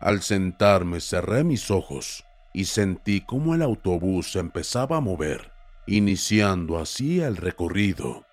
Al 0.00 0.22
sentarme 0.22 1.00
cerré 1.00 1.44
mis 1.44 1.70
ojos 1.70 2.24
y 2.52 2.64
sentí 2.64 3.20
cómo 3.20 3.54
el 3.54 3.62
autobús 3.62 4.34
empezaba 4.34 4.96
a 4.96 5.00
mover, 5.00 5.52
iniciando 5.86 6.80
así 6.80 7.20
el 7.20 7.36
recorrido. 7.36 8.27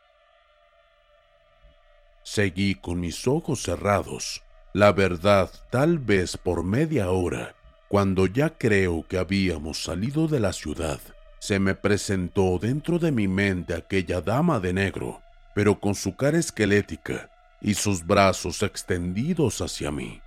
Seguí 2.28 2.74
con 2.74 3.00
mis 3.00 3.28
ojos 3.28 3.62
cerrados 3.62 4.42
La 4.74 4.92
verdad, 4.92 5.52
tal 5.70 6.00
vez 6.00 6.38
por 6.38 6.64
media 6.64 7.12
hora, 7.12 7.54
cuando 7.88 8.26
ya 8.26 8.50
creo 8.50 9.06
que 9.08 9.20
habíamos 9.20 9.84
salido 9.84 10.28
de 10.28 10.40
la 10.40 10.52
ciudad, 10.52 11.00
se 11.38 11.60
me 11.60 11.76
presentó 11.76 12.58
dentro 12.58 12.98
de 12.98 13.12
mi 13.12 13.28
mente 13.28 13.76
aquella 13.76 14.22
dama 14.22 14.60
de 14.60 14.74
negro, 14.74 15.22
pero 15.54 15.80
con 15.80 15.94
su 15.94 16.16
cara 16.16 16.40
esquelética 16.40 17.30
y 17.62 17.76
sus 17.76 18.04
brazos 18.04 18.64
extendidos 18.64 19.62
hacia 19.62 19.92
mí. 19.92 20.20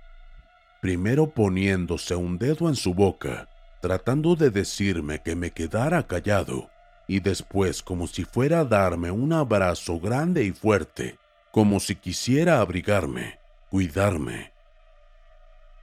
Primero 0.81 1.29
poniéndose 1.29 2.15
un 2.15 2.37
dedo 2.37 2.69
en 2.69 2.75
su 2.75 2.93
boca, 2.93 3.49
tratando 3.81 4.37
de 4.37 4.51
decirme 4.51 5.21
que 5.21 5.35
me 5.35 5.51
quedara 5.51 6.07
callado, 6.07 6.69
y 7.09 7.19
después 7.19 7.83
como 7.83 8.07
si 8.07 8.23
fuera 8.23 8.61
a 8.61 8.65
darme 8.65 9.11
un 9.11 9.33
abrazo 9.33 9.99
grande 9.99 10.45
y 10.45 10.53
fuerte, 10.53 11.19
como 11.51 11.79
si 11.79 11.95
quisiera 11.95 12.61
abrigarme 12.61 13.39
cuidarme. 13.69 14.51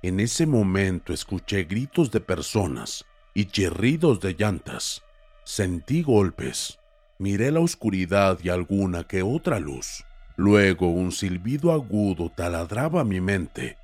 En 0.02 0.20
ese 0.20 0.46
momento 0.46 1.12
escuché 1.12 1.64
gritos 1.64 2.10
de 2.10 2.20
personas 2.20 3.04
y 3.32 3.46
chirridos 3.46 4.20
de 4.20 4.34
llantas. 4.34 5.02
Sentí 5.44 6.02
golpes. 6.02 6.78
Miré 7.18 7.50
la 7.50 7.60
oscuridad 7.60 8.38
y 8.42 8.50
alguna 8.50 9.04
que 9.04 9.22
otra 9.22 9.60
luz. 9.60 10.04
Luego 10.36 10.90
un 10.90 11.12
silbido 11.12 11.72
agudo 11.72 12.30
taladraba 12.30 13.04
mi 13.04 13.20
mente 13.20 13.78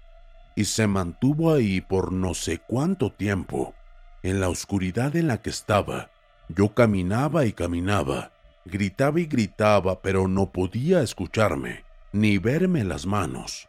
y 0.54 0.66
se 0.66 0.86
mantuvo 0.86 1.54
ahí 1.54 1.80
por 1.80 2.12
no 2.12 2.34
sé 2.34 2.58
cuánto 2.58 3.10
tiempo. 3.10 3.74
En 4.22 4.38
la 4.40 4.48
oscuridad 4.48 5.16
en 5.16 5.28
la 5.28 5.40
que 5.40 5.50
estaba, 5.50 6.10
yo 6.48 6.74
caminaba 6.74 7.46
y 7.46 7.52
caminaba, 7.52 8.31
gritaba 8.64 9.20
y 9.20 9.26
gritaba, 9.26 10.00
pero 10.02 10.28
no 10.28 10.52
podía 10.52 11.02
escucharme 11.02 11.84
ni 12.12 12.38
verme 12.38 12.84
las 12.84 13.06
manos. 13.06 13.68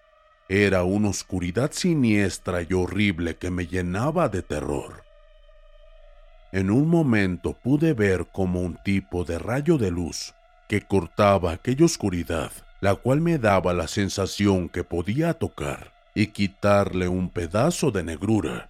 Era 0.49 0.83
una 0.83 1.09
oscuridad 1.09 1.71
siniestra 1.71 2.61
y 2.61 2.73
horrible 2.73 3.37
que 3.37 3.49
me 3.49 3.65
llenaba 3.65 4.27
de 4.29 4.41
terror. 4.41 5.03
En 6.51 6.69
un 6.69 6.87
momento 6.87 7.53
pude 7.53 7.93
ver 7.93 8.27
como 8.31 8.61
un 8.61 8.77
tipo 8.83 9.23
de 9.23 9.39
rayo 9.39 9.77
de 9.77 9.89
luz 9.89 10.35
que 10.67 10.81
cortaba 10.81 11.53
aquella 11.53 11.85
oscuridad, 11.85 12.51
la 12.81 12.95
cual 12.95 13.21
me 13.21 13.39
daba 13.39 13.73
la 13.73 13.87
sensación 13.87 14.69
que 14.69 14.83
podía 14.83 15.33
tocar 15.33 15.93
y 16.13 16.27
quitarle 16.27 17.07
un 17.07 17.29
pedazo 17.29 17.91
de 17.91 18.03
negrura. 18.03 18.69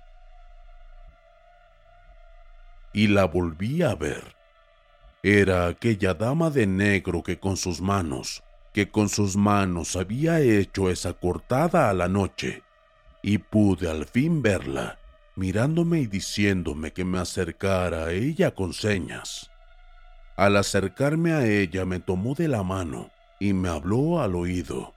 Y 2.93 3.07
la 3.07 3.25
volví 3.25 3.81
a 3.81 3.95
ver. 3.95 4.36
Era 5.23 5.67
aquella 5.67 6.13
dama 6.13 6.51
de 6.51 6.67
negro 6.67 7.23
que 7.23 7.39
con 7.39 7.57
sus 7.57 7.81
manos 7.81 8.43
que 8.73 8.89
con 8.89 9.07
sus 9.07 9.38
manos 9.38 9.95
había 9.95 10.39
hecho 10.41 10.89
esa 10.89 11.13
cortada 11.13 11.89
a 11.89 11.93
la 11.93 12.07
noche, 12.07 12.63
y 13.21 13.38
pude 13.38 13.89
al 13.89 14.05
fin 14.05 14.41
verla, 14.41 14.97
mirándome 15.36 15.99
y 15.99 16.07
diciéndome 16.07 16.91
que 16.91 17.05
me 17.05 17.19
acercara 17.19 18.05
a 18.05 18.12
ella 18.12 18.51
con 18.51 18.73
señas. 18.73 19.51
Al 20.36 20.57
acercarme 20.57 21.33
a 21.33 21.45
ella 21.45 21.86
me 21.86 21.99
tomó 21.99 22.33
de 22.33 22.47
la 22.47 22.63
mano 22.63 23.12
y 23.39 23.53
me 23.53 23.69
habló 23.69 24.19
al 24.19 24.36
oído. 24.36 24.93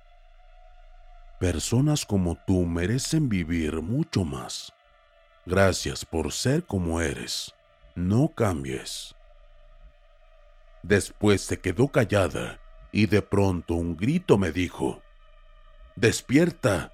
Personas 1.39 2.07
como 2.07 2.39
tú 2.47 2.65
merecen 2.65 3.29
vivir 3.29 3.83
mucho 3.83 4.25
más. 4.25 4.73
Gracias 5.45 6.07
por 6.07 6.33
ser 6.33 6.65
como 6.65 7.03
eres. 7.03 7.55
No 7.95 8.29
cambies. 8.29 9.16
Después 10.83 11.43
se 11.43 11.61
quedó 11.61 11.89
callada 11.89 12.61
y 12.93 13.07
de 13.07 13.23
pronto 13.23 13.75
un 13.75 13.97
grito 13.97 14.39
me 14.39 14.53
dijo, 14.53 15.03
¡Despierta! 15.97 16.93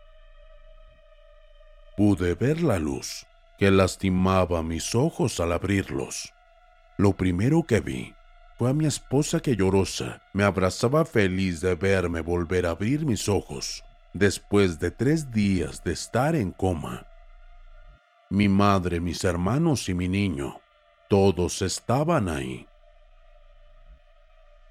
Pude 1.96 2.34
ver 2.34 2.62
la 2.62 2.78
luz 2.78 3.26
que 3.58 3.70
lastimaba 3.70 4.62
mis 4.62 4.94
ojos 4.94 5.38
al 5.40 5.52
abrirlos. 5.52 6.32
Lo 6.96 7.12
primero 7.12 7.64
que 7.64 7.80
vi 7.80 8.14
fue 8.58 8.70
a 8.70 8.74
mi 8.74 8.86
esposa 8.86 9.40
que 9.40 9.56
llorosa 9.56 10.22
me 10.32 10.44
abrazaba 10.44 11.04
feliz 11.04 11.60
de 11.60 11.74
verme 11.74 12.20
volver 12.20 12.66
a 12.66 12.70
abrir 12.70 13.04
mis 13.04 13.28
ojos 13.28 13.84
después 14.12 14.78
de 14.78 14.90
tres 14.90 15.30
días 15.30 15.82
de 15.84 15.92
estar 15.92 16.34
en 16.34 16.52
coma. 16.52 17.06
Mi 18.30 18.48
madre, 18.48 19.00
mis 19.00 19.24
hermanos 19.24 19.88
y 19.88 19.94
mi 19.94 20.08
niño, 20.08 20.60
todos 21.08 21.62
estaban 21.62 22.28
ahí. 22.28 22.66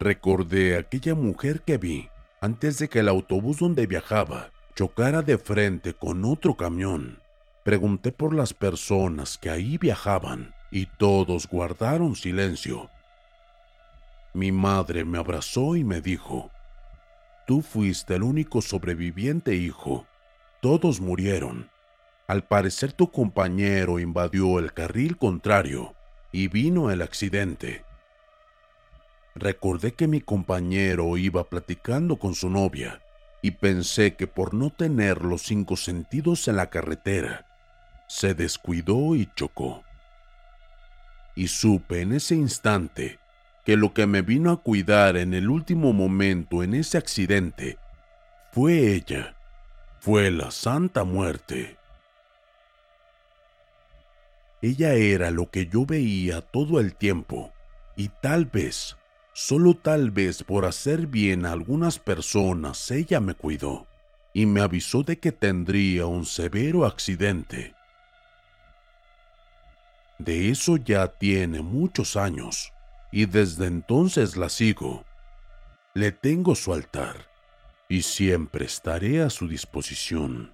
Recordé 0.01 0.79
aquella 0.79 1.13
mujer 1.13 1.61
que 1.61 1.77
vi 1.77 2.09
antes 2.41 2.79
de 2.79 2.89
que 2.89 3.01
el 3.01 3.07
autobús 3.07 3.59
donde 3.59 3.85
viajaba 3.85 4.49
chocara 4.73 5.21
de 5.21 5.37
frente 5.37 5.93
con 5.93 6.25
otro 6.25 6.55
camión. 6.55 7.19
Pregunté 7.63 8.11
por 8.11 8.33
las 8.33 8.51
personas 8.51 9.37
que 9.37 9.51
ahí 9.51 9.77
viajaban 9.77 10.55
y 10.71 10.87
todos 10.87 11.47
guardaron 11.47 12.15
silencio. 12.15 12.89
Mi 14.33 14.51
madre 14.51 15.05
me 15.05 15.19
abrazó 15.19 15.75
y 15.75 15.83
me 15.83 16.01
dijo, 16.01 16.49
Tú 17.45 17.61
fuiste 17.61 18.15
el 18.15 18.23
único 18.23 18.63
sobreviviente, 18.63 19.53
hijo. 19.53 20.07
Todos 20.63 20.99
murieron. 20.99 21.69
Al 22.25 22.43
parecer 22.43 22.91
tu 22.91 23.11
compañero 23.11 23.99
invadió 23.99 24.57
el 24.57 24.73
carril 24.73 25.15
contrario 25.17 25.93
y 26.31 26.47
vino 26.47 26.89
el 26.89 27.03
accidente. 27.03 27.85
Recordé 29.35 29.93
que 29.93 30.07
mi 30.07 30.21
compañero 30.21 31.17
iba 31.17 31.45
platicando 31.45 32.17
con 32.17 32.35
su 32.35 32.49
novia 32.49 33.01
y 33.41 33.51
pensé 33.51 34.15
que 34.15 34.27
por 34.27 34.53
no 34.53 34.69
tener 34.69 35.23
los 35.23 35.43
cinco 35.43 35.77
sentidos 35.77 36.47
en 36.47 36.57
la 36.57 36.69
carretera, 36.69 37.45
se 38.07 38.33
descuidó 38.33 39.15
y 39.15 39.29
chocó. 39.35 39.83
Y 41.33 41.47
supe 41.47 42.01
en 42.01 42.13
ese 42.13 42.35
instante 42.35 43.19
que 43.65 43.77
lo 43.77 43.93
que 43.93 44.05
me 44.05 44.21
vino 44.21 44.51
a 44.51 44.61
cuidar 44.61 45.15
en 45.15 45.33
el 45.33 45.49
último 45.49 45.93
momento 45.93 46.61
en 46.61 46.73
ese 46.73 46.97
accidente 46.97 47.77
fue 48.51 48.93
ella, 48.93 49.35
fue 50.01 50.29
la 50.29 50.51
Santa 50.51 51.05
Muerte. 51.05 51.77
Ella 54.61 54.93
era 54.93 55.31
lo 55.31 55.49
que 55.49 55.67
yo 55.67 55.85
veía 55.85 56.41
todo 56.41 56.79
el 56.79 56.95
tiempo 56.95 57.53
y 57.95 58.09
tal 58.09 58.45
vez 58.45 58.97
Solo 59.33 59.75
tal 59.75 60.11
vez 60.11 60.43
por 60.43 60.65
hacer 60.65 61.07
bien 61.07 61.45
a 61.45 61.53
algunas 61.53 61.99
personas 61.99 62.91
ella 62.91 63.19
me 63.19 63.33
cuidó 63.33 63.87
y 64.33 64.45
me 64.45 64.61
avisó 64.61 65.03
de 65.03 65.19
que 65.19 65.31
tendría 65.31 66.05
un 66.05 66.25
severo 66.25 66.85
accidente. 66.85 67.75
De 70.19 70.49
eso 70.49 70.77
ya 70.77 71.07
tiene 71.07 71.61
muchos 71.61 72.15
años 72.15 72.73
y 73.11 73.25
desde 73.25 73.67
entonces 73.67 74.37
la 74.37 74.49
sigo. 74.49 75.05
Le 75.93 76.11
tengo 76.11 76.55
su 76.55 76.73
altar 76.73 77.27
y 77.89 78.03
siempre 78.03 78.65
estaré 78.65 79.21
a 79.21 79.29
su 79.29 79.47
disposición. 79.47 80.53